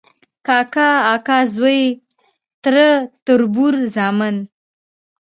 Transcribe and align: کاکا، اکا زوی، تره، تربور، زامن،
کاکا، 0.47 0.89
اکا 1.13 1.37
زوی، 1.55 1.81
تره، 2.63 2.89
تربور، 3.25 3.73
زامن، 3.95 4.35